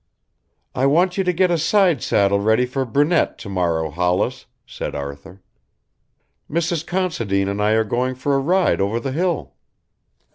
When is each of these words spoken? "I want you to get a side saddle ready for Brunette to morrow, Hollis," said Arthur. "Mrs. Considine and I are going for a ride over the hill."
"I 0.73 0.87
want 0.87 1.15
you 1.15 1.23
to 1.25 1.31
get 1.31 1.51
a 1.51 1.59
side 1.59 2.01
saddle 2.01 2.39
ready 2.39 2.65
for 2.65 2.85
Brunette 2.85 3.37
to 3.37 3.49
morrow, 3.49 3.91
Hollis," 3.91 4.47
said 4.65 4.95
Arthur. 4.95 5.43
"Mrs. 6.49 6.83
Considine 6.87 7.47
and 7.47 7.61
I 7.61 7.73
are 7.73 7.83
going 7.83 8.15
for 8.15 8.33
a 8.33 8.39
ride 8.39 8.81
over 8.81 8.99
the 8.99 9.11
hill." 9.11 9.53